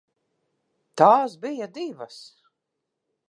[1.01, 2.17] Tās bija divas.